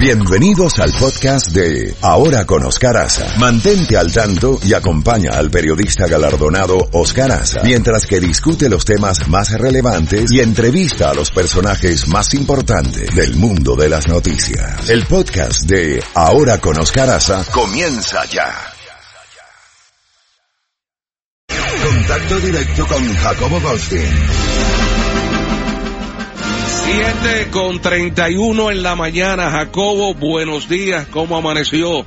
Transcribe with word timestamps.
Bienvenidos 0.00 0.78
al 0.78 0.94
podcast 0.94 1.48
de 1.48 1.94
Ahora 2.00 2.46
con 2.46 2.64
Oscar 2.64 2.96
Aza. 2.96 3.36
Mantente 3.38 3.98
al 3.98 4.10
tanto 4.10 4.58
y 4.64 4.72
acompaña 4.72 5.32
al 5.32 5.50
periodista 5.50 6.06
galardonado 6.06 6.88
Oscar 6.92 7.30
Aza 7.30 7.60
mientras 7.64 8.06
que 8.06 8.18
discute 8.18 8.70
los 8.70 8.86
temas 8.86 9.28
más 9.28 9.52
relevantes 9.52 10.32
y 10.32 10.40
entrevista 10.40 11.10
a 11.10 11.14
los 11.14 11.30
personajes 11.30 12.08
más 12.08 12.32
importantes 12.32 13.14
del 13.14 13.36
mundo 13.36 13.76
de 13.76 13.90
las 13.90 14.08
noticias. 14.08 14.88
El 14.88 15.04
podcast 15.04 15.64
de 15.64 16.02
Ahora 16.14 16.58
con 16.58 16.80
Oscar 16.80 17.10
Aza 17.10 17.44
comienza 17.52 18.24
ya. 18.24 18.54
Contacto 21.84 22.40
directo 22.40 22.86
con 22.86 23.14
Jacobo 23.16 23.60
Goldstein. 23.60 25.19
7 26.84 27.50
con 27.52 27.80
31 27.80 28.70
en 28.70 28.82
la 28.82 28.96
mañana. 28.96 29.50
Jacobo, 29.50 30.14
buenos 30.14 30.68
días. 30.68 31.06
¿Cómo 31.06 31.36
amaneció? 31.36 32.04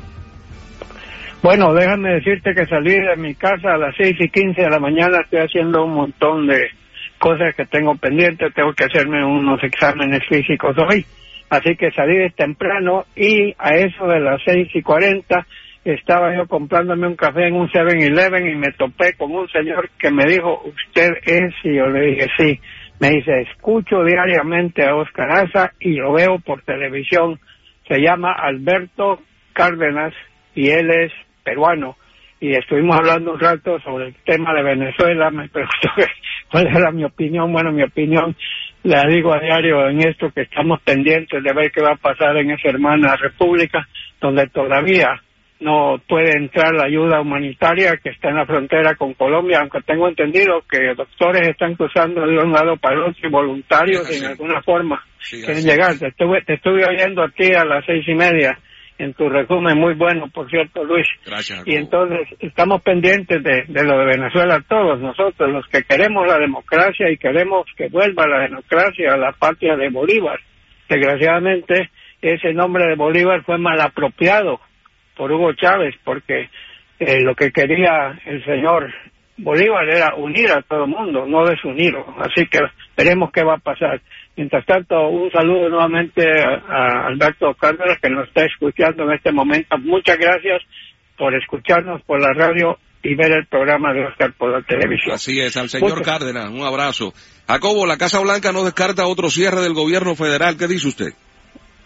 Bueno, 1.41 1.73
déjame 1.73 2.15
decirte 2.15 2.53
que 2.55 2.65
salí 2.65 2.93
de 2.93 3.15
mi 3.17 3.35
casa 3.35 3.73
a 3.73 3.77
las 3.77 3.95
6 3.97 4.15
y 4.19 4.29
15 4.29 4.61
de 4.61 4.69
la 4.69 4.79
mañana. 4.79 5.21
Estoy 5.21 5.39
haciendo 5.39 5.85
un 5.85 5.93
montón 5.93 6.47
de 6.47 6.69
cosas 7.19 7.55
que 7.55 7.65
tengo 7.65 7.95
pendientes. 7.95 8.53
Tengo 8.53 8.73
que 8.73 8.85
hacerme 8.85 9.23
unos 9.23 9.63
exámenes 9.63 10.21
físicos 10.27 10.75
hoy. 10.77 11.05
Así 11.49 11.75
que 11.75 11.91
salí 11.91 12.17
de 12.17 12.31
temprano 12.31 13.05
y 13.15 13.53
a 13.59 13.75
eso 13.75 14.07
de 14.07 14.19
las 14.19 14.41
6 14.43 14.69
y 14.73 14.81
40 14.81 15.45
estaba 15.85 16.35
yo 16.35 16.47
comprándome 16.47 17.07
un 17.07 17.15
café 17.15 17.47
en 17.47 17.55
un 17.55 17.67
7-Eleven 17.69 18.49
y 18.49 18.55
me 18.55 18.71
topé 18.71 19.13
con 19.17 19.31
un 19.31 19.47
señor 19.49 19.89
que 19.99 20.09
me 20.11 20.25
dijo, 20.25 20.63
¿usted 20.65 21.11
es? 21.25 21.53
Y 21.63 21.75
yo 21.75 21.87
le 21.87 22.07
dije, 22.07 22.27
sí. 22.37 22.59
Me 23.03 23.09
dice, 23.09 23.41
escucho 23.41 24.01
diariamente 24.05 24.81
a 24.85 24.95
Oscar 24.95 25.29
Aza 25.29 25.73
y 25.77 25.95
lo 25.95 26.13
veo 26.13 26.39
por 26.39 26.61
televisión. 26.61 27.37
Se 27.85 27.99
llama 27.99 28.31
Alberto 28.31 29.19
Cárdenas 29.51 30.13
y 30.55 30.69
él 30.69 30.89
es 30.89 31.11
peruano. 31.43 31.97
Y 32.39 32.55
estuvimos 32.55 32.95
hablando 32.95 33.33
un 33.33 33.41
rato 33.41 33.77
sobre 33.81 34.07
el 34.07 34.15
tema 34.23 34.53
de 34.53 34.63
Venezuela. 34.63 35.29
Me 35.31 35.49
preguntó 35.49 35.89
cuál 36.49 36.67
era 36.67 36.91
mi 36.91 37.03
opinión. 37.03 37.51
Bueno, 37.51 37.73
mi 37.73 37.83
opinión 37.83 38.37
la 38.83 39.03
digo 39.05 39.33
a 39.33 39.39
diario 39.41 39.85
en 39.89 39.99
esto 40.07 40.31
que 40.31 40.43
estamos 40.43 40.79
pendientes 40.83 41.43
de 41.43 41.53
ver 41.53 41.73
qué 41.73 41.81
va 41.81 41.95
a 41.95 41.97
pasar 41.97 42.37
en 42.37 42.51
esa 42.51 42.69
hermana 42.69 43.17
república, 43.17 43.85
donde 44.21 44.47
todavía 44.47 45.21
no 45.59 46.01
puede 46.07 46.31
entrar 46.37 46.73
la 46.73 46.85
ayuda 46.85 47.21
humanitaria 47.21 47.97
que 47.97 48.09
está 48.09 48.29
en 48.29 48.35
la 48.35 48.45
frontera 48.45 48.95
con 48.95 49.13
Colombia, 49.13 49.59
aunque 49.61 49.81
tengo 49.81 50.07
entendido 50.07 50.61
que 50.69 50.93
doctores 50.95 51.47
están 51.47 51.75
cruzando 51.75 52.21
de 52.21 52.37
un 52.37 52.51
lado 52.51 52.75
para 52.77 52.95
el 52.95 53.03
otro 53.03 53.27
y 53.27 53.31
voluntarios 53.31 54.09
en 54.11 54.25
alguna 54.25 54.61
forma 54.61 55.03
quieren 55.29 55.63
llegar. 55.63 55.97
Te 55.97 56.07
estuve, 56.07 56.41
te 56.43 56.55
estuve 56.55 56.85
oyendo 56.85 57.23
a 57.23 57.29
ti 57.29 57.53
a 57.53 57.65
las 57.65 57.85
seis 57.85 58.05
y 58.07 58.13
media 58.13 58.57
en 58.97 59.13
tu 59.13 59.27
resumen, 59.27 59.77
muy 59.77 59.95
bueno, 59.95 60.29
por 60.31 60.49
cierto, 60.49 60.83
Luis. 60.83 61.07
Gracias. 61.25 61.63
Y 61.65 61.75
entonces 61.75 62.27
estamos 62.39 62.81
pendientes 62.83 63.41
de, 63.43 63.63
de 63.67 63.83
lo 63.83 63.97
de 63.99 64.05
Venezuela 64.05 64.63
todos 64.67 64.99
nosotros, 64.99 65.49
los 65.49 65.67
que 65.67 65.83
queremos 65.83 66.27
la 66.27 66.37
democracia 66.37 67.09
y 67.09 67.17
queremos 67.17 67.65
que 67.75 67.87
vuelva 67.89 68.27
la 68.27 68.41
democracia 68.41 69.13
a 69.13 69.17
la 69.17 69.31
patria 69.31 69.75
de 69.75 69.89
Bolívar. 69.89 70.39
Desgraciadamente, 70.87 71.89
ese 72.21 72.53
nombre 72.53 72.85
de 72.85 72.95
Bolívar 72.95 73.43
fue 73.43 73.57
mal 73.57 73.81
apropiado 73.81 74.59
por 75.15 75.31
Hugo 75.31 75.53
Chávez, 75.53 75.95
porque 76.03 76.49
eh, 76.99 77.21
lo 77.21 77.35
que 77.35 77.51
quería 77.51 78.19
el 78.25 78.43
señor 78.45 78.93
Bolívar 79.37 79.89
era 79.89 80.15
unir 80.15 80.51
a 80.51 80.61
todo 80.61 80.83
el 80.83 80.91
mundo, 80.91 81.25
no 81.25 81.45
desunirlo. 81.45 82.05
Así 82.19 82.45
que 82.47 82.59
veremos 82.95 83.31
qué 83.31 83.43
va 83.43 83.55
a 83.55 83.57
pasar. 83.57 84.01
Mientras 84.35 84.65
tanto, 84.65 85.09
un 85.09 85.31
saludo 85.31 85.69
nuevamente 85.69 86.23
a, 86.41 87.07
Alberto 87.07 87.53
Cárdenas, 87.55 87.99
que 88.01 88.09
nos 88.09 88.27
está 88.27 88.45
escuchando 88.45 89.03
en 89.03 89.13
este 89.13 89.31
momento. 89.31 89.77
Muchas 89.79 90.17
gracias 90.17 90.61
por 91.17 91.35
escucharnos 91.35 92.01
por 92.03 92.21
la 92.21 92.33
radio 92.33 92.77
y 93.03 93.15
ver 93.15 93.31
el 93.31 93.45
programa 93.47 93.93
de 93.93 94.05
Oscar 94.05 94.33
por 94.37 94.51
la 94.51 94.61
televisión. 94.61 95.15
Así 95.15 95.39
es, 95.39 95.57
al 95.57 95.69
señor 95.69 96.01
Cárdenas, 96.03 96.49
un 96.49 96.61
abrazo. 96.61 97.13
Jacobo, 97.47 97.85
la 97.85 97.97
Casa 97.97 98.19
Blanca 98.19 98.51
no 98.51 98.63
descarta 98.63 99.07
otro 99.07 99.29
cierre 99.29 99.61
del 99.61 99.73
gobierno 99.73 100.15
federal. 100.15 100.57
¿Qué 100.57 100.67
dice 100.67 100.87
usted? 100.87 101.13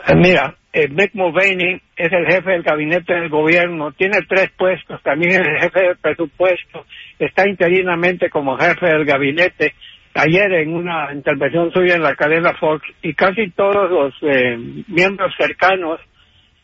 Eh, 0.07 0.15
mira, 0.15 0.55
Mick 0.73 1.13
Mulvaney 1.15 1.81
es 1.97 2.11
el 2.13 2.25
jefe 2.27 2.51
del 2.51 2.63
gabinete 2.63 3.13
del 3.13 3.29
gobierno, 3.29 3.91
tiene 3.91 4.19
tres 4.27 4.51
puestos, 4.57 5.01
también 5.03 5.31
es 5.31 5.39
el 5.39 5.59
jefe 5.59 5.81
del 5.81 5.97
presupuesto, 5.97 6.85
está 7.19 7.47
interinamente 7.47 8.29
como 8.29 8.57
jefe 8.57 8.85
del 8.85 9.03
gabinete. 9.03 9.73
Ayer 10.13 10.51
en 10.53 10.73
una 10.73 11.13
intervención 11.13 11.71
suya 11.73 11.95
en 11.95 12.03
la 12.03 12.15
cadena 12.15 12.53
Fox 12.53 12.87
y 13.01 13.13
casi 13.13 13.49
todos 13.51 13.91
los 13.91 14.13
eh, 14.21 14.57
miembros 14.87 15.33
cercanos 15.37 15.99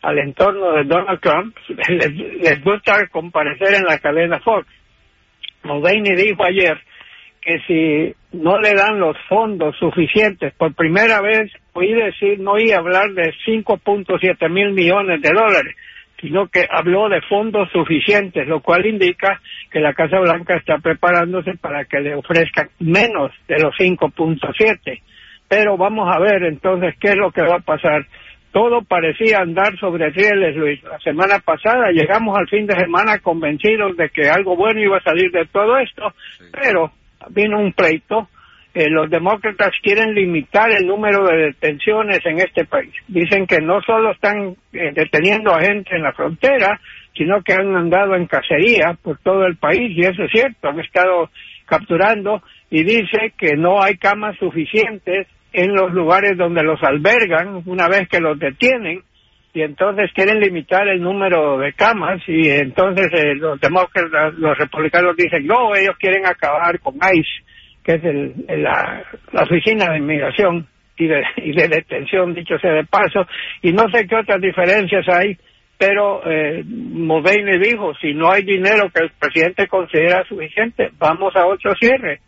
al 0.02 0.20
entorno 0.20 0.72
de 0.74 0.86
Donald 0.86 1.20
Trump 1.20 1.56
les, 1.90 2.16
les 2.16 2.64
gusta 2.64 3.08
comparecer 3.08 3.74
en 3.76 3.84
la 3.84 4.00
cadena 4.00 4.40
Fox. 4.40 4.68
Mulvaney 5.64 6.16
dijo 6.16 6.46
ayer 6.46 6.78
que 7.42 7.60
si 7.68 8.38
no 8.38 8.58
le 8.58 8.74
dan 8.74 9.00
los 9.00 9.18
fondos 9.28 9.76
suficientes, 9.78 10.54
por 10.56 10.74
primera 10.74 11.22
vez 11.22 11.52
oí 11.74 11.94
decir, 11.94 12.40
no 12.40 12.54
oí 12.54 12.72
hablar 12.72 13.12
de 13.14 13.34
5.7 13.46 14.50
mil 14.50 14.72
millones 14.72 15.22
de 15.22 15.30
dólares, 15.30 15.76
sino 16.22 16.48
que 16.48 16.66
habló 16.72 17.10
de 17.10 17.22
fondos 17.22 17.70
suficientes, 17.72 18.48
lo 18.48 18.62
cual 18.62 18.86
indica 18.86 19.42
que 19.70 19.80
la 19.80 19.94
Casa 19.94 20.20
Blanca 20.20 20.56
está 20.56 20.78
preparándose 20.78 21.56
para 21.60 21.84
que 21.86 22.00
le 22.00 22.16
ofrezcan 22.16 22.70
menos 22.80 23.32
de 23.48 23.60
los 23.60 23.76
5.7. 23.76 25.02
Pero 25.50 25.76
vamos 25.76 26.10
a 26.10 26.20
ver 26.20 26.44
entonces 26.44 26.96
qué 27.00 27.10
es 27.10 27.18
lo 27.18 27.32
que 27.32 27.42
va 27.42 27.58
a 27.58 27.60
pasar. 27.60 28.06
Todo 28.54 28.84
parecía 28.84 29.40
andar 29.40 29.78
sobre 29.80 30.12
rieles, 30.12 30.56
Luis. 30.56 30.82
La 30.84 31.00
semana 31.00 31.40
pasada 31.40 31.92
llegamos 31.92 32.38
al 32.38 32.48
fin 32.48 32.68
de 32.68 32.80
semana 32.80 33.20
convencidos 33.20 33.98
de 33.98 34.10
que 34.10 34.30
algo 34.30 34.56
bueno 34.56 34.80
iba 34.80 34.98
a 34.98 35.04
salir 35.04 35.32
de 35.32 35.46
todo 35.48 35.78
esto, 35.78 36.14
pero 36.52 36.92
vino 37.32 37.60
un 37.60 37.74
pleito. 37.74 38.30
Eh, 38.76 38.90
los 38.90 39.08
demócratas 39.10 39.70
quieren 39.84 40.16
limitar 40.16 40.72
el 40.72 40.88
número 40.88 41.26
de 41.28 41.38
detenciones 41.48 42.26
en 42.26 42.40
este 42.40 42.66
país. 42.66 42.92
Dicen 43.08 43.46
que 43.46 43.60
no 43.62 43.82
solo 43.82 44.14
están 44.14 44.56
eh, 44.74 44.92
deteniendo 44.96 45.54
a 45.54 45.62
gente 45.62 45.96
en 45.96 46.02
la 46.02 46.14
frontera, 46.14 46.80
sino 47.16 47.44
que 47.44 47.54
han 47.54 47.76
andado 47.76 48.16
en 48.16 48.26
cacería 48.26 48.98
por 49.02 49.20
todo 49.20 49.46
el 49.46 49.58
país, 49.58 49.96
y 49.96 50.02
eso 50.02 50.24
es 50.24 50.32
cierto, 50.32 50.70
han 50.70 50.80
estado 50.80 51.30
capturando, 51.66 52.42
y 52.72 52.84
dice 52.84 53.34
que 53.38 53.56
no 53.56 53.82
hay 53.82 53.98
camas 53.98 54.36
suficientes 54.38 55.28
en 55.54 55.76
los 55.76 55.94
lugares 55.94 56.36
donde 56.36 56.64
los 56.64 56.82
albergan 56.82 57.62
una 57.68 57.88
vez 57.88 58.10
que 58.10 58.20
los 58.20 58.40
detienen, 58.40 59.04
y 59.54 59.62
entonces 59.62 60.12
quieren 60.16 60.40
limitar 60.40 60.88
el 60.88 61.00
número 61.00 61.60
de 61.60 61.74
camas 61.74 62.20
y 62.28 62.50
entonces 62.50 63.06
eh, 63.14 63.36
los 63.36 63.62
demócratas, 63.62 64.34
los 64.34 64.58
republicanos 64.58 65.16
dicen, 65.16 65.46
no, 65.46 65.76
ellos 65.76 65.96
quieren 66.00 66.26
acabar 66.26 66.80
con 66.80 66.96
ICE, 66.96 67.44
que 67.84 67.96
es 67.96 68.04
el, 68.04 68.46
la, 68.48 69.04
oficina 69.42 69.92
de 69.92 69.98
inmigración 69.98 70.68
y 70.98 71.08
de, 71.08 71.68
detención, 71.68 72.34
dicho 72.34 72.58
sea 72.60 72.72
de 72.72 72.86
paso, 72.86 73.26
y 73.62 73.72
no 73.72 73.90
sé 73.90 74.08
qué 74.08 74.16
otras 74.16 74.40
diferencias 74.40 75.06
hay, 75.10 75.38
pero 75.78 76.22
eh, 76.26 76.64
dijo, 76.64 77.94
si 77.96 78.14
no 78.14 78.32
hay 78.32 78.44
dinero 78.44 78.90
que 78.94 79.04
el 79.04 79.12
presidente 79.20 79.68
considera 79.68 80.24
suficiente, 80.26 80.92
vamos 80.98 81.36
a 81.36 81.46
otro 81.46 81.74
cierre. 81.76 82.20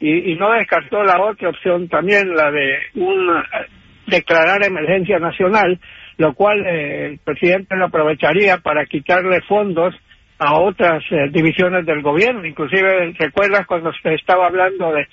Y, 0.00 0.32
y 0.32 0.34
no 0.34 0.52
descartó 0.52 1.02
la 1.04 1.22
otra 1.22 1.50
opción 1.50 1.88
también, 1.88 2.34
la 2.34 2.50
de 2.50 2.78
un 2.96 3.28
declarar 4.06 4.64
emergencia 4.64 5.18
nacional, 5.18 5.78
lo 6.18 6.34
cual 6.34 6.64
eh, 6.66 7.06
el 7.06 7.18
presidente 7.18 7.76
lo 7.76 7.86
aprovecharía 7.86 8.58
para 8.58 8.86
quitarle 8.86 9.40
fondos 9.42 9.94
a 10.38 10.58
otras 10.58 11.02
eh, 11.10 11.28
divisiones 11.30 11.86
del 11.86 12.02
gobierno. 12.02 12.44
Inclusive, 12.44 13.14
¿recuerdas 13.18 13.66
cuando 13.66 13.92
se 14.02 14.14
estaba 14.14 14.46
hablando 14.46 14.92
de, 14.92 15.06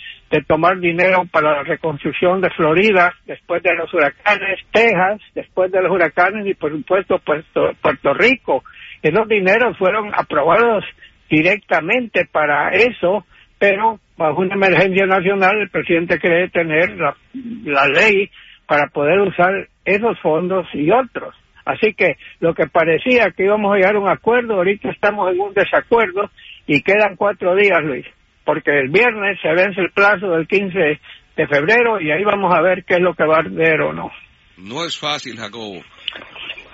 tomar 0.47 0.79
dinero 0.79 1.25
para 1.31 1.51
la 1.51 1.63
reconstrucción 1.63 2.41
de 2.41 2.49
Florida 2.49 3.13
después 3.25 3.61
de 3.61 3.75
los 3.75 3.93
huracanes, 3.93 4.59
Texas 4.71 5.21
después 5.35 5.71
de 5.71 5.81
los 5.81 5.91
huracanes 5.91 6.47
y 6.47 6.55
por 6.55 6.71
supuesto 6.71 7.19
Puerto, 7.19 7.71
Puerto 7.81 8.13
Rico? 8.13 8.63
Esos 9.01 9.27
dineros 9.27 9.77
fueron 9.77 10.11
aprobados 10.13 10.83
directamente 11.29 12.25
para 12.25 12.69
eso, 12.69 13.25
pero 13.59 13.99
bajo 14.17 14.41
una 14.41 14.55
emergencia 14.55 15.05
nacional 15.05 15.59
el 15.59 15.69
presidente 15.69 16.19
quiere 16.19 16.49
tener 16.49 16.97
la 16.97 17.87
ley 17.87 18.29
para 18.65 18.87
poder 18.87 19.19
usar 19.19 19.67
esos 19.85 20.19
fondos 20.19 20.67
y 20.73 20.89
otros. 20.89 21.35
Así 21.65 21.93
que 21.93 22.17
lo 22.39 22.53
que 22.53 22.67
parecía 22.67 23.31
que 23.31 23.43
íbamos 23.43 23.73
a 23.73 23.77
llegar 23.77 23.95
a 23.95 23.99
un 23.99 24.09
acuerdo, 24.09 24.55
ahorita 24.55 24.89
estamos 24.89 25.31
en 25.31 25.39
un 25.39 25.53
desacuerdo 25.53 26.29
y 26.67 26.81
quedan 26.81 27.15
cuatro 27.15 27.55
días, 27.55 27.81
Luis, 27.83 28.05
porque 28.43 28.71
el 28.71 28.89
viernes 28.89 29.39
se 29.41 29.49
vence 29.53 29.79
el 29.81 29.91
plazo 29.91 30.31
del 30.31 30.47
15 30.47 30.99
de 31.35 31.47
febrero 31.47 31.99
y 32.01 32.11
ahí 32.11 32.23
vamos 32.23 32.53
a 32.53 32.61
ver 32.61 32.83
qué 32.83 32.95
es 32.95 33.01
lo 33.01 33.13
que 33.13 33.25
va 33.25 33.37
a 33.37 33.39
arder 33.39 33.81
o 33.81 33.93
no. 33.93 34.11
No 34.57 34.85
es 34.85 34.97
fácil, 34.97 35.37
Jacobo. 35.37 35.81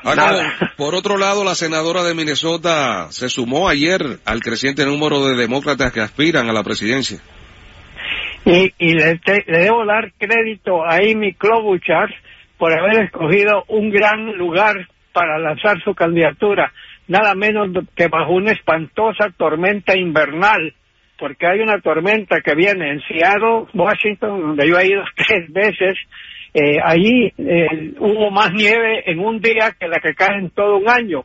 Jacobo, 0.04 0.42
por 0.78 0.96
otro 0.96 1.18
lado, 1.18 1.44
la 1.44 1.56
senadora 1.56 2.04
de 2.04 2.14
Minnesota 2.14 3.12
se 3.12 3.30
sumó 3.30 3.70
ayer 3.70 4.02
al 4.26 4.42
creciente 4.42 4.86
número 4.86 5.26
de 5.26 5.36
demócratas 5.36 5.92
que 5.92 6.02
aspiran 6.02 6.50
a 6.50 6.54
la 6.54 6.64
presidencia. 6.64 7.20
Y, 8.46 8.74
y 8.78 8.94
le, 8.94 9.20
le, 9.26 9.60
debo 9.60 9.86
dar 9.86 10.14
crédito 10.18 10.84
a 10.84 10.96
Amy 10.96 11.34
Klobuchar 11.34 12.10
por 12.60 12.78
haber 12.78 13.06
escogido 13.06 13.64
un 13.70 13.90
gran 13.90 14.38
lugar 14.38 14.76
para 15.14 15.40
lanzar 15.40 15.82
su 15.82 15.96
candidatura, 15.96 16.72
nada 17.08 17.34
menos 17.34 17.70
que 17.96 18.08
bajo 18.10 18.34
una 18.34 18.52
espantosa 18.52 19.30
tormenta 19.36 19.98
invernal, 19.98 20.74
porque 21.18 21.48
hay 21.48 21.62
una 21.62 21.80
tormenta 21.80 22.42
que 22.42 22.56
viene 22.56 22.92
en 22.92 23.02
Seattle, 23.02 23.66
Washington, 23.74 24.42
donde 24.42 24.68
yo 24.68 24.78
he 24.78 24.88
ido 24.88 25.04
tres 25.16 25.52
veces, 25.52 25.98
eh, 26.54 26.78
allí 26.84 27.32
eh, 27.38 27.94
hubo 27.98 28.30
más 28.30 28.52
nieve 28.52 29.10
en 29.10 29.20
un 29.20 29.40
día 29.40 29.72
que 29.80 29.88
la 29.88 30.00
que 30.00 30.14
cae 30.14 30.38
en 30.38 30.50
todo 30.50 30.78
un 30.78 30.90
año. 30.90 31.24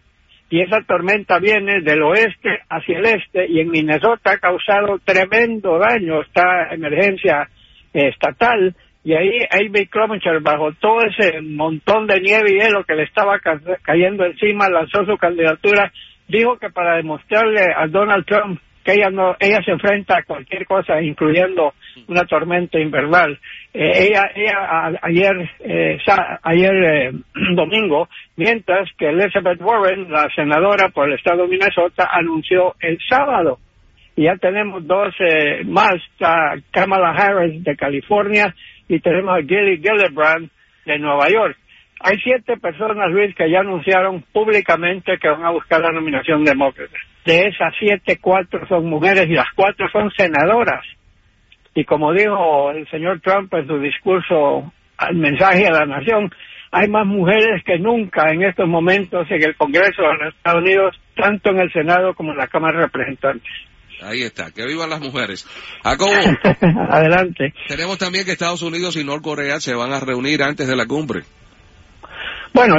Y 0.50 0.60
esa 0.60 0.82
tormenta 0.82 1.38
viene 1.40 1.80
del 1.80 2.02
oeste 2.02 2.60
hacia 2.68 2.98
el 2.98 3.06
este 3.06 3.46
y 3.48 3.60
en 3.60 3.70
Minnesota 3.70 4.32
ha 4.32 4.38
causado 4.38 5.00
tremendo 5.04 5.78
daño 5.78 6.22
esta 6.22 6.72
emergencia 6.72 7.48
eh, 7.92 8.08
estatal 8.08 8.76
y 9.04 9.12
ahí 9.12 9.38
Amy 9.50 9.86
Klobuchar, 9.86 10.40
bajo 10.40 10.72
todo 10.80 11.02
ese 11.02 11.42
montón 11.42 12.06
de 12.06 12.20
nieve 12.20 12.52
y 12.52 12.58
hielo 12.58 12.84
que 12.84 12.94
le 12.94 13.02
estaba 13.02 13.38
cayendo 13.82 14.24
encima, 14.24 14.70
lanzó 14.70 15.04
su 15.04 15.18
candidatura, 15.18 15.92
dijo 16.26 16.56
que 16.56 16.70
para 16.70 16.96
demostrarle 16.96 17.66
a 17.76 17.86
Donald 17.86 18.24
Trump 18.24 18.58
que 18.82 18.92
ella 18.92 19.10
no 19.10 19.34
ella 19.40 19.62
se 19.64 19.72
enfrenta 19.72 20.18
a 20.18 20.22
cualquier 20.24 20.66
cosa 20.66 21.00
incluyendo 21.00 21.72
una 22.06 22.24
tormenta 22.24 22.78
invernal. 22.78 23.38
Eh, 23.72 24.08
ella 24.08 24.30
ella 24.34 24.98
ayer 25.02 25.50
eh, 25.60 25.98
ayer 26.42 26.74
eh, 26.84 27.12
domingo 27.54 28.08
mientras 28.36 28.88
que 28.98 29.08
Elizabeth 29.08 29.60
Warren 29.60 30.10
la 30.10 30.28
senadora 30.34 30.90
por 30.90 31.08
el 31.08 31.16
estado 31.16 31.42
de 31.42 31.48
Minnesota 31.48 32.10
anunció 32.12 32.74
el 32.80 32.98
sábado. 33.08 33.58
Y 34.16 34.24
ya 34.24 34.36
tenemos 34.36 34.86
dos 34.86 35.12
más 35.66 35.96
Kamala 36.70 37.10
Harris 37.10 37.64
de 37.64 37.74
California 37.74 38.54
y 38.88 39.00
tenemos 39.00 39.36
a 39.36 39.42
Gilly 39.42 39.78
Gillibrand 39.78 40.50
de 40.84 40.98
Nueva 40.98 41.28
York. 41.28 41.56
Hay 42.00 42.18
siete 42.18 42.56
personas, 42.58 43.10
Luis, 43.10 43.34
que 43.34 43.50
ya 43.50 43.60
anunciaron 43.60 44.22
públicamente 44.32 45.16
que 45.18 45.28
van 45.28 45.44
a 45.44 45.50
buscar 45.50 45.80
la 45.80 45.90
nominación 45.90 46.44
demócrata. 46.44 46.96
De 47.24 47.46
esas 47.46 47.72
siete, 47.78 48.18
cuatro 48.20 48.66
son 48.68 48.86
mujeres 48.90 49.26
y 49.28 49.34
las 49.34 49.50
cuatro 49.54 49.88
son 49.90 50.10
senadoras. 50.10 50.84
Y 51.74 51.84
como 51.84 52.12
dijo 52.12 52.70
el 52.72 52.86
señor 52.90 53.20
Trump 53.20 53.52
en 53.54 53.66
su 53.66 53.78
discurso 53.78 54.72
al 54.98 55.14
mensaje 55.16 55.66
a 55.66 55.72
la 55.72 55.86
nación, 55.86 56.30
hay 56.70 56.88
más 56.88 57.06
mujeres 57.06 57.62
que 57.64 57.78
nunca 57.78 58.30
en 58.30 58.42
estos 58.42 58.68
momentos 58.68 59.26
en 59.30 59.42
el 59.42 59.56
Congreso 59.56 60.02
de 60.02 60.24
los 60.24 60.34
Estados 60.34 60.62
Unidos, 60.62 61.00
tanto 61.16 61.50
en 61.50 61.60
el 61.60 61.72
Senado 61.72 62.14
como 62.14 62.32
en 62.32 62.38
la 62.38 62.48
Cámara 62.48 62.78
de 62.78 62.84
Representantes. 62.86 63.52
Ahí 64.04 64.22
está, 64.22 64.50
que 64.50 64.66
vivan 64.66 64.90
las 64.90 65.00
mujeres. 65.00 65.46
Jacobo. 65.82 66.12
Adelante. 66.90 67.54
Tenemos 67.68 67.98
también 67.98 68.24
que 68.24 68.32
Estados 68.32 68.62
Unidos 68.62 68.96
y 68.96 69.04
Norcorea 69.04 69.60
se 69.60 69.74
van 69.74 69.92
a 69.92 70.00
reunir 70.00 70.42
antes 70.42 70.68
de 70.68 70.76
la 70.76 70.86
cumbre. 70.86 71.22
Bueno, 72.52 72.76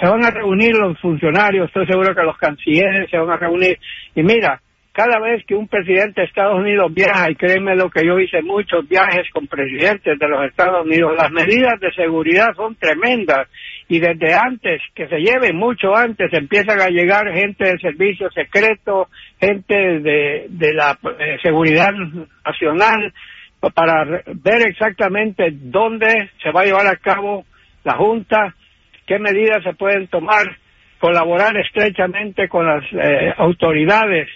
se 0.00 0.08
van 0.08 0.24
a 0.24 0.30
reunir 0.30 0.72
los 0.76 0.98
funcionarios, 1.00 1.66
estoy 1.66 1.86
seguro 1.86 2.14
que 2.14 2.22
los 2.22 2.38
cancilleres 2.38 3.10
se 3.10 3.18
van 3.18 3.30
a 3.30 3.36
reunir. 3.36 3.76
Y 4.14 4.22
mira, 4.22 4.62
cada 4.96 5.20
vez 5.20 5.44
que 5.44 5.54
un 5.54 5.68
presidente 5.68 6.22
de 6.22 6.26
Estados 6.26 6.58
Unidos 6.58 6.90
viaja, 6.94 7.30
y 7.30 7.34
créeme 7.34 7.76
lo 7.76 7.90
que 7.90 8.02
yo 8.02 8.18
hice 8.18 8.40
muchos 8.40 8.88
viajes 8.88 9.28
con 9.30 9.46
presidentes 9.46 10.18
de 10.18 10.26
los 10.26 10.42
Estados 10.46 10.86
Unidos, 10.86 11.12
las 11.14 11.30
medidas 11.30 11.78
de 11.80 11.92
seguridad 11.92 12.54
son 12.56 12.76
tremendas 12.76 13.46
y 13.88 14.00
desde 14.00 14.32
antes, 14.32 14.80
que 14.94 15.06
se 15.06 15.18
lleve 15.18 15.52
mucho 15.52 15.94
antes, 15.94 16.32
empiezan 16.32 16.80
a 16.80 16.88
llegar 16.88 17.30
gente 17.30 17.66
del 17.66 17.78
servicio 17.78 18.30
secreto, 18.30 19.08
gente 19.38 19.74
de, 20.00 20.46
de 20.48 20.72
la 20.72 20.98
eh, 21.18 21.36
seguridad 21.42 21.92
nacional, 22.46 23.12
para 23.74 24.02
ver 24.02 24.66
exactamente 24.66 25.50
dónde 25.52 26.30
se 26.42 26.50
va 26.52 26.62
a 26.62 26.64
llevar 26.64 26.86
a 26.86 26.96
cabo 26.96 27.44
la 27.84 27.96
Junta, 27.96 28.54
qué 29.06 29.18
medidas 29.18 29.62
se 29.62 29.74
pueden 29.74 30.08
tomar, 30.08 30.56
colaborar 30.98 31.54
estrechamente 31.58 32.48
con 32.48 32.64
las 32.64 32.82
eh, 32.94 33.34
autoridades 33.36 34.30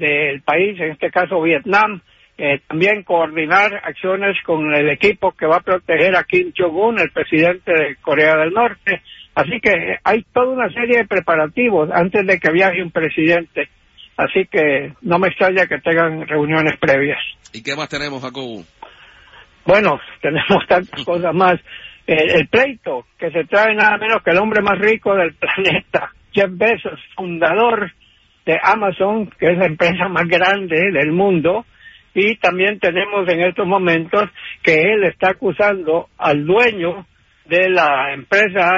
del 0.00 0.42
país, 0.42 0.80
en 0.80 0.92
este 0.92 1.10
caso 1.10 1.40
Vietnam, 1.40 2.00
eh, 2.42 2.60
también 2.66 3.02
coordinar 3.02 3.82
acciones 3.84 4.34
con 4.46 4.74
el 4.74 4.88
equipo 4.88 5.32
que 5.32 5.44
va 5.44 5.56
a 5.56 5.60
proteger 5.60 6.16
a 6.16 6.24
Kim 6.24 6.52
Jong-un, 6.56 6.98
el 6.98 7.10
presidente 7.10 7.70
de 7.70 7.96
Corea 7.96 8.34
del 8.36 8.54
Norte. 8.54 9.02
Así 9.34 9.60
que 9.60 9.98
hay 10.02 10.22
toda 10.32 10.48
una 10.48 10.72
serie 10.72 10.98
de 10.98 11.06
preparativos 11.06 11.90
antes 11.92 12.26
de 12.26 12.38
que 12.40 12.50
viaje 12.50 12.82
un 12.82 12.90
presidente. 12.90 13.68
Así 14.16 14.46
que 14.50 14.94
no 15.02 15.18
me 15.18 15.28
extraña 15.28 15.66
que 15.66 15.80
tengan 15.80 16.26
reuniones 16.26 16.78
previas. 16.80 17.20
¿Y 17.52 17.62
qué 17.62 17.76
más 17.76 17.90
tenemos, 17.90 18.22
Jacobo? 18.22 18.64
Bueno, 19.66 20.00
tenemos 20.22 20.66
tantas 20.66 21.04
cosas 21.04 21.34
más. 21.34 21.60
el 22.06 22.48
pleito 22.48 23.04
que 23.18 23.30
se 23.32 23.44
trae 23.44 23.74
nada 23.74 23.98
menos 23.98 24.22
que 24.24 24.30
el 24.30 24.38
hombre 24.38 24.62
más 24.62 24.78
rico 24.78 25.14
del 25.14 25.34
planeta, 25.38 26.10
Jeff 26.32 26.50
Bezos, 26.52 26.98
fundador 27.14 27.92
de 28.46 28.58
Amazon, 28.62 29.30
que 29.38 29.46
es 29.46 29.58
la 29.58 29.66
empresa 29.66 30.08
más 30.08 30.26
grande 30.26 30.76
del 30.92 31.12
mundo, 31.12 31.64
y 32.14 32.36
también 32.36 32.80
tenemos 32.80 33.28
en 33.28 33.40
estos 33.42 33.66
momentos 33.66 34.24
que 34.62 34.74
él 34.74 35.04
está 35.04 35.30
acusando 35.30 36.08
al 36.18 36.44
dueño 36.44 37.06
de 37.46 37.68
la 37.68 38.12
empresa 38.12 38.74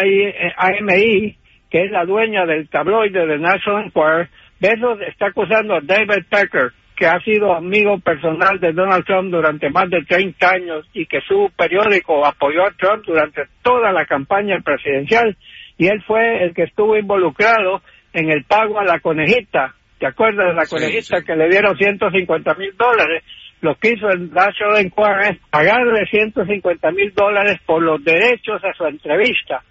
AMI, 0.57 1.37
que 1.71 1.85
es 1.85 1.91
la 1.91 2.05
dueña 2.05 2.45
del 2.45 2.69
tabloide 2.69 3.27
de 3.27 3.39
National 3.39 3.87
Enquirer, 3.87 4.29
Bezos 4.61 5.01
está 5.09 5.27
acusando 5.27 5.75
a 5.75 5.81
David 5.83 6.25
Pecker, 6.31 6.71
que 6.95 7.07
ha 7.07 7.19
sido 7.21 7.53
amigo 7.53 7.99
personal 7.99 8.61
de 8.61 8.73
Donald 8.73 9.05
Trump 9.05 9.31
durante 9.31 9.71
más 9.71 9.91
de 9.91 10.05
30 10.05 10.49
años 10.49 10.87
y 10.93 11.07
que 11.07 11.21
su 11.23 11.51
periódico 11.57 12.25
apoyó 12.25 12.65
a 12.65 12.71
Trump 12.73 13.05
durante 13.05 13.43
toda 13.63 13.91
la 13.91 14.05
campaña 14.05 14.61
presidencial 14.61 15.37
y 15.79 15.89
él 15.89 16.01
fue 16.07 16.45
el 16.45 16.55
que 16.55 16.63
estuvo 16.63 16.97
involucrado 16.97 17.83
en 18.13 18.31
el 18.31 18.45
pago 18.45 18.79
a 18.79 18.85
la 18.85 19.01
conejita 19.01 19.75
¿Te 20.03 20.09
acuerdas 20.09 20.49
de 20.49 20.55
la 20.55 20.67
conejita 20.67 21.23
que 21.23 21.37
le 21.37 21.49
dieron 21.49 21.77
150 21.77 22.55
mil 22.55 22.77
dólares? 22.77 23.23
Lo 23.61 23.77
que 23.77 23.93
hizo 23.93 24.09
el 24.09 24.33
National 24.33 24.79
Enquirer 24.79 25.35
es 25.35 25.39
pagarle 25.49 26.05
150 26.11 26.91
mil 26.91 27.15
dólares 27.15 27.61
por 27.65 27.81
los 27.81 28.03
derechos 28.03 28.65
a 28.65 28.73
su 28.75 28.85
entrevista, 28.85 29.63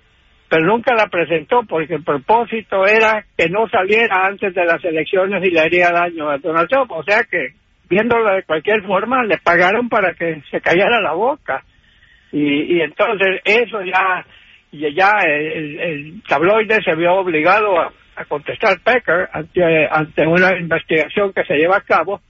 pero 0.48 0.66
nunca 0.66 0.96
la 0.96 1.08
presentó 1.08 1.64
porque 1.68 1.96
el 1.96 2.06
propósito 2.06 2.88
era 2.88 3.26
que 3.38 3.50
no 3.50 3.68
saliera 3.68 4.26
antes 4.26 4.56
de 4.56 4.64
las 4.64 4.82
elecciones 4.86 5.44
y 5.44 5.52
le 5.52 5.60
haría 5.60 5.92
daño 5.92 6.30
a 6.30 6.38
Donald 6.38 6.70
Trump. 6.70 6.92
O 6.94 7.04
sea 7.04 7.26
que, 7.30 7.50
viéndolo 7.90 8.34
de 8.34 8.44
cualquier 8.44 8.84
forma, 8.84 9.26
le 9.26 9.38
pagaron 9.38 9.90
para 9.90 10.14
que 10.14 10.42
se 10.50 10.62
callara 10.62 11.02
la 11.02 11.12
boca. 11.12 11.62
Y, 12.32 12.78
y 12.78 12.80
entonces 12.80 13.42
eso 13.44 13.82
ya, 13.82 14.26
ya 14.72 15.12
el, 15.28 15.78
el 15.78 16.24
tabloide 16.26 16.82
se 16.82 16.96
vio 16.96 17.16
obligado 17.16 17.78
a 17.78 17.92
a 18.16 18.26
contestar 18.26 18.80
Pecker 18.84 19.30
ante, 19.92 20.28
una 20.28 20.58
investigación 20.58 21.34
que 21.34 21.44
se 21.46 21.56
lleva 21.56 21.78
a 21.78 21.82
cabo 21.82 22.22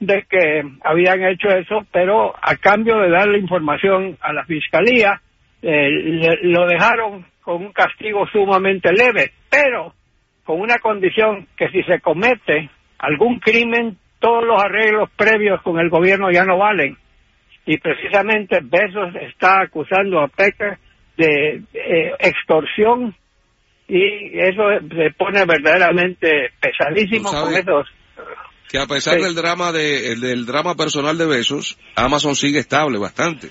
de 0.00 0.24
que 0.28 0.62
habían 0.84 1.22
hecho 1.24 1.48
eso, 1.48 1.86
pero 1.92 2.34
a 2.40 2.56
cambio 2.56 2.98
de 2.98 3.10
darle 3.10 3.38
información 3.38 4.16
a 4.20 4.32
la 4.32 4.44
fiscalía, 4.44 5.20
eh, 5.60 6.38
lo 6.42 6.66
dejaron 6.66 7.26
con 7.40 7.64
un 7.64 7.72
castigo 7.72 8.26
sumamente 8.28 8.92
leve, 8.92 9.32
pero 9.50 9.92
con 10.44 10.60
una 10.60 10.78
condición 10.78 11.46
que 11.56 11.68
si 11.70 11.82
se 11.82 12.00
comete 12.00 12.70
algún 12.98 13.40
crimen, 13.40 13.96
todos 14.18 14.44
los 14.44 14.62
arreglos 14.62 15.10
previos 15.16 15.60
con 15.62 15.78
el 15.78 15.90
gobierno 15.90 16.30
ya 16.30 16.44
no 16.44 16.58
valen. 16.58 16.96
Y 17.66 17.78
precisamente 17.78 18.60
Besos 18.62 19.14
está 19.16 19.60
acusando 19.60 20.20
a 20.20 20.28
Pecker 20.28 20.78
de 21.16 21.62
eh, 21.74 22.12
extorsión 22.20 23.14
y 23.88 24.38
eso 24.38 24.62
se 24.94 25.10
pone 25.16 25.44
verdaderamente 25.46 26.50
pesadísimo 26.60 27.30
con 27.30 27.54
esos 27.54 27.86
que 28.68 28.78
a 28.78 28.86
pesar 28.86 29.18
del 29.18 29.34
drama 29.34 29.72
de, 29.72 30.14
del 30.16 30.44
drama 30.44 30.74
personal 30.74 31.16
de 31.16 31.26
Besos, 31.26 31.78
Amazon 31.96 32.34
sigue 32.34 32.58
estable 32.58 32.98
bastante. 32.98 33.48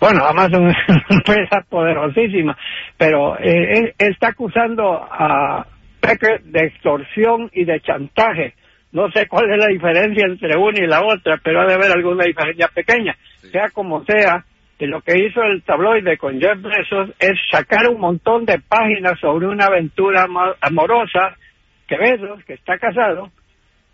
Bueno, 0.00 0.24
Amazon 0.24 0.68
es 0.70 0.76
una 0.88 1.06
empresa 1.10 1.64
poderosísima, 1.68 2.56
pero 2.96 3.38
eh, 3.38 3.78
él, 3.78 3.94
está 3.98 4.28
acusando 4.28 4.94
a 4.94 5.66
Pecker 6.00 6.42
de 6.42 6.66
extorsión 6.66 7.50
y 7.52 7.64
de 7.64 7.80
chantaje. 7.80 8.54
No 8.90 9.10
sé 9.12 9.26
cuál 9.28 9.50
es 9.50 9.58
la 9.58 9.68
diferencia 9.68 10.26
entre 10.26 10.56
una 10.56 10.78
y 10.78 10.88
la 10.88 11.02
otra, 11.04 11.38
pero 11.42 11.60
ha 11.60 11.66
de 11.66 11.74
haber 11.74 11.92
alguna 11.92 12.24
diferencia 12.24 12.68
pequeña. 12.68 13.16
Sea 13.52 13.70
como 13.70 14.04
sea, 14.04 14.44
que 14.78 14.86
lo 14.86 15.00
que 15.00 15.18
hizo 15.18 15.42
el 15.42 15.62
tabloide 15.62 16.18
con 16.18 16.40
Jeff 16.40 16.60
Bezos 16.60 17.10
es 17.18 17.32
sacar 17.50 17.88
un 17.88 18.00
montón 18.00 18.44
de 18.44 18.58
páginas 18.58 19.18
sobre 19.20 19.46
una 19.46 19.66
aventura 19.66 20.26
amorosa 20.60 21.36
que 21.86 21.96
Bezos, 21.96 22.44
que 22.44 22.54
está 22.54 22.78
casado, 22.78 23.30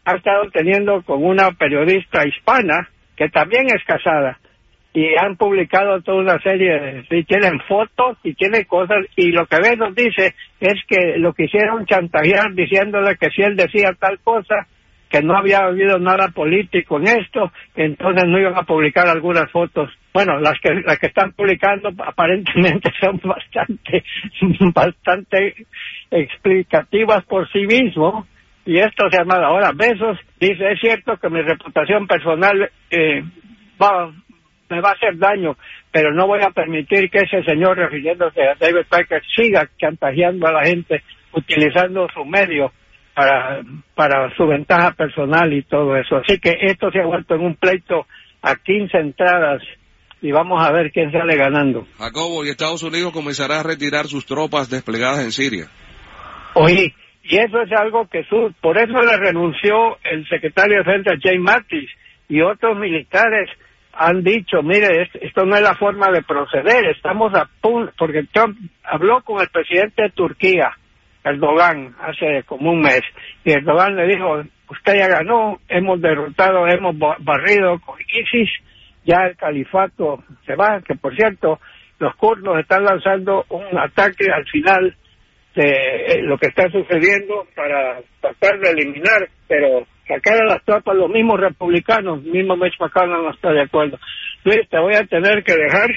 ha 0.05 0.17
estado 0.17 0.51
teniendo 0.51 1.03
con 1.03 1.25
una 1.25 1.53
periodista 1.53 2.27
hispana 2.27 2.89
que 3.17 3.29
también 3.29 3.67
es 3.67 3.85
casada 3.85 4.39
y 4.95 5.07
han 5.17 5.37
publicado 5.37 6.03
toda 6.03 6.19
una 6.19 6.39
serie 6.41 7.05
de, 7.09 7.19
y 7.19 7.25
tienen 7.25 7.61
fotos 7.67 8.19
y 8.25 8.35
tienen 8.35 8.65
cosas 8.65 9.07
y 9.17 9.31
lo 9.31 9.47
que 9.47 9.57
Bezos 9.57 9.95
dice 9.95 10.35
es 10.61 10.75
que 10.87 11.17
lo 11.19 11.33
quisieron 11.33 11.87
chantajear 11.87 12.53
diciéndole 12.55 13.17
que 13.17 13.31
si 13.31 13.43
él 13.43 13.57
decía 13.57 13.93
tal 13.99 14.19
cosa 14.21 14.67
que 15.09 15.23
no 15.23 15.37
había 15.37 15.59
habido 15.59 15.99
nada 15.99 16.29
político 16.29 16.99
en 16.99 17.07
esto, 17.07 17.53
entonces 17.75 18.25
no 18.27 18.39
iban 18.39 18.57
a 18.57 18.63
publicar 18.63 19.07
algunas 19.09 19.51
fotos. 19.51 19.91
Bueno, 20.13 20.39
las 20.41 20.59
que 20.61 20.75
las 20.75 20.99
que 20.99 21.07
están 21.07 21.33
publicando 21.33 21.91
aparentemente 22.05 22.91
son 23.01 23.21
bastante 23.25 24.05
bastante 24.75 25.67
explicativas 26.11 27.25
por 27.25 27.51
sí 27.51 27.67
mismo 27.67 28.27
y 28.65 28.79
esto 28.79 29.11
se 29.11 29.19
llama 29.19 29.37
ahora 29.37 29.73
besos. 29.75 30.19
Dice 30.39 30.73
es 30.73 30.81
cierto 30.81 31.17
que 31.17 31.31
mi 31.31 31.41
reputación 31.41 32.07
personal 32.07 32.71
eh, 32.91 33.25
va 33.81 34.13
me 34.69 34.81
va 34.81 34.91
a 34.91 34.95
hacer 34.95 35.19
daño, 35.19 35.57
pero 35.91 36.13
no 36.13 36.27
voy 36.27 36.41
a 36.43 36.51
permitir 36.51 37.11
que 37.11 37.21
ese 37.21 37.43
señor 37.45 37.77
refiriéndose 37.77 38.43
a 38.43 38.55
David 38.55 38.87
Parker 38.89 39.23
siga 39.37 39.69
chantajeando 39.79 40.47
a 40.47 40.53
la 40.53 40.65
gente 40.65 41.03
utilizando 41.33 42.09
su 42.15 42.25
medio 42.25 42.73
para, 43.15 43.61
para 43.95 44.35
su 44.35 44.47
ventaja 44.47 44.93
personal 44.93 45.53
y 45.53 45.63
todo 45.63 45.95
eso. 45.97 46.17
Así 46.17 46.39
que 46.39 46.57
esto 46.63 46.91
se 46.91 47.01
ha 47.01 47.07
vuelto 47.07 47.35
en 47.35 47.43
un 47.43 47.55
pleito 47.57 48.07
a 48.41 48.57
15 48.57 48.97
entradas 48.97 49.63
y 50.23 50.31
vamos 50.31 50.65
a 50.65 50.73
ver 50.73 50.93
quién 50.93 51.11
sale 51.11 51.37
ganando. 51.37 51.87
Jacobo, 51.99 52.45
y 52.45 52.49
Estados 52.49 52.83
Unidos 52.83 53.13
comenzará 53.13 53.61
a 53.61 53.63
retirar 53.65 54.07
sus 54.07 54.25
tropas 54.25 54.71
desplegadas 54.71 55.25
en 55.25 55.33
Siria. 55.33 55.67
Oye, 56.55 56.95
y 57.25 57.37
eso 57.37 57.61
es 57.61 57.73
algo 57.73 58.07
que 58.07 58.25
su, 58.25 58.55
por 58.61 58.79
eso 58.79 59.01
le 59.01 59.17
renunció 59.17 59.99
el 60.05 60.27
secretario 60.29 60.79
de 60.79 60.85
Defensa 60.85 61.11
Jay 61.21 61.39
Mattis 61.39 61.91
y 62.29 62.41
otros 62.41 62.79
militares 62.79 63.51
han 63.93 64.23
dicho, 64.23 64.63
mire, 64.63 65.11
esto 65.21 65.45
no 65.45 65.57
es 65.57 65.63
la 65.63 65.75
forma 65.75 66.11
de 66.11 66.23
proceder, 66.23 66.87
estamos 66.87 67.35
a 67.35 67.49
punto, 67.61 67.93
porque 67.99 68.25
Trump 68.33 68.57
habló 68.85 69.23
con 69.23 69.41
el 69.41 69.49
presidente 69.49 70.03
de 70.03 70.11
Turquía 70.11 70.71
Erdogan 71.25 71.95
hace 72.01 72.43
como 72.47 72.73
un 72.73 72.81
mes 72.81 73.03
y 73.45 73.53
Erdogan 73.53 73.97
le 73.97 74.07
dijo, 74.07 74.43
usted 74.71 74.95
ya 74.95 75.09
ganó, 75.09 75.61
hemos 75.69 76.01
derrotado, 76.01 76.67
hemos 76.67 76.97
barrido 77.21 77.79
con 77.81 77.97
ISIS, 78.01 78.51
ya 79.05 79.27
el 79.27 79.37
califato 79.37 80.23
se 80.47 80.55
va, 80.55 80.81
que 80.87 80.95
por 80.95 81.15
cierto, 81.15 81.61
los 81.99 82.15
kurdos 82.17 82.59
están 82.59 82.85
lanzando 82.85 83.45
un 83.51 83.79
ataque 83.79 84.27
al 84.33 84.45
final 84.47 84.95
de 85.55 85.65
eh, 85.65 86.23
lo 86.23 86.39
que 86.39 86.49
está 86.49 86.69
sucediendo 86.71 87.47
para 87.55 88.01
tratar 88.21 88.59
de 88.59 88.71
eliminar, 88.71 89.29
pero 89.47 89.87
sacar 90.09 90.43
a 90.43 90.47
las 90.47 90.65
tropas 90.65 90.97
los 90.97 91.11
mismos 91.11 91.39
republicanos, 91.39 92.23
mismo 92.23 92.57
Mitch 92.57 92.79
McConnell 92.81 93.23
no 93.23 93.31
está 93.31 93.53
de 93.53 93.63
acuerdo. 93.63 93.99
Luis, 94.45 94.69
te 94.69 94.79
voy 94.79 94.95
a 94.95 95.05
tener 95.05 95.45
que 95.45 95.55
dejar 95.55 95.91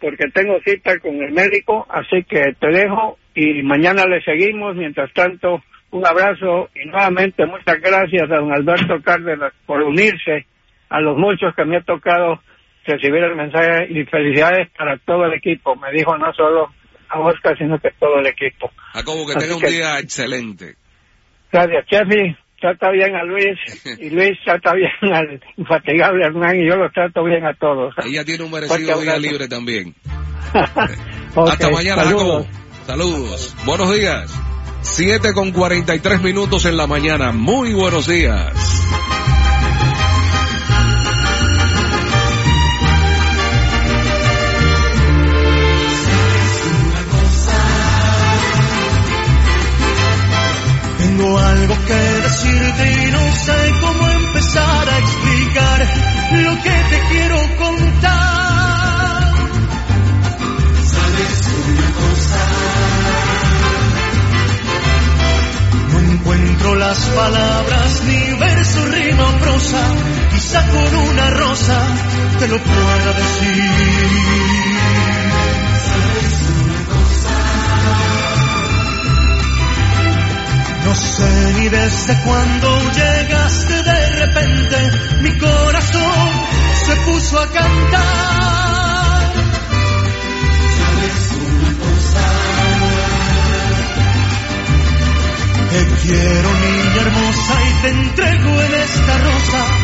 porque 0.00 0.28
tengo 0.34 0.58
cita 0.64 0.98
con 0.98 1.14
el 1.22 1.32
médico, 1.32 1.86
así 1.88 2.24
que 2.24 2.54
te 2.58 2.68
dejo 2.68 3.18
y 3.34 3.62
mañana 3.62 4.04
le 4.06 4.20
seguimos. 4.22 4.74
Mientras 4.74 5.12
tanto, 5.12 5.62
un 5.92 6.04
abrazo 6.04 6.70
y 6.74 6.86
nuevamente 6.86 7.46
muchas 7.46 7.80
gracias 7.80 8.30
a 8.30 8.36
don 8.36 8.52
Alberto 8.52 9.00
Cárdenas 9.02 9.52
por 9.64 9.80
unirse 9.82 10.46
a 10.92 11.00
los 11.00 11.16
muchos 11.16 11.54
que 11.56 11.64
me 11.64 11.78
ha 11.78 11.82
tocado 11.82 12.40
recibir 12.84 13.22
el 13.24 13.34
mensaje 13.34 13.86
y 13.90 14.04
felicidades 14.04 14.68
para 14.76 14.98
todo 14.98 15.24
el 15.24 15.34
equipo. 15.34 15.74
Me 15.76 15.90
dijo 15.92 16.16
no 16.18 16.32
solo 16.34 16.68
a 17.08 17.20
Oscar, 17.20 17.56
sino 17.56 17.78
que 17.78 17.90
todo 17.98 18.18
el 18.18 18.26
equipo. 18.26 18.70
Jacobo, 18.92 19.26
que 19.26 19.34
tenga 19.36 19.56
un 19.56 19.62
día 19.62 19.98
excelente. 19.98 20.76
Gracias, 21.50 21.86
Chefi 21.86 22.36
trata 22.60 22.92
bien 22.92 23.14
a 23.16 23.24
Luis 23.24 23.58
y 23.98 24.10
Luis 24.10 24.38
trata 24.44 24.72
bien 24.74 24.90
al 25.12 25.40
infatigable 25.56 26.24
Hernán 26.24 26.60
y 26.60 26.68
yo 26.68 26.76
los 26.76 26.92
trato 26.92 27.24
bien 27.24 27.44
a 27.44 27.54
todos. 27.54 27.92
Ella 28.04 28.24
tiene 28.24 28.44
un 28.44 28.52
merecido 28.52 29.00
día 29.00 29.18
libre 29.18 29.48
también. 29.48 29.94
Hasta 30.54 31.70
mañana, 31.70 32.04
Jacobo. 32.04 32.46
Saludos. 32.86 33.56
Buenos 33.64 33.94
días. 33.94 34.40
7 34.82 35.32
con 35.34 35.52
43 35.52 36.22
minutos 36.22 36.66
en 36.66 36.76
la 36.76 36.86
mañana. 36.86 37.32
Muy 37.32 37.72
buenos 37.72 38.06
días. 38.06 38.52
Algo 51.38 51.74
que 51.86 51.94
decirte 51.94 52.92
y 52.92 53.10
no 53.10 53.34
sé 53.34 53.72
cómo 53.80 54.06
empezar 54.06 54.88
a 54.88 54.98
explicar 54.98 55.86
lo 56.32 56.62
que 56.62 56.70
te 56.90 57.00
quiero 57.10 57.36
contar. 57.56 59.32
Sabes 60.84 61.48
una 61.68 61.88
cosa. 62.02 62.42
No 65.90 65.98
encuentro 66.12 66.74
las 66.74 66.98
palabras 66.98 68.02
ni 68.04 68.38
verso, 68.38 68.84
rima 68.86 69.24
o 69.24 69.38
prosa. 69.38 69.82
Quizá 70.32 70.66
con 70.68 70.94
una 70.94 71.30
rosa 71.30 71.80
te 72.40 72.48
lo 72.48 72.58
pueda 72.58 73.12
decir. 73.14 74.42
Desde 81.82 82.16
cuándo 82.22 82.78
llegaste 82.92 83.82
de 83.82 84.08
repente, 84.24 84.76
mi 85.20 85.36
corazón 85.36 86.30
se 86.86 86.96
puso 86.96 87.40
a 87.40 87.46
cantar. 87.50 89.32
¿Sabes 90.78 91.32
una 91.50 91.70
cosa? 91.84 92.24
Te 95.72 95.82
quiero 96.02 96.48
niña 96.66 97.00
hermosa 97.00 97.54
y 97.68 97.82
te 97.82 97.88
entrego 97.88 98.62
en 98.62 98.74
esta 98.74 99.18
rosa 99.18 99.81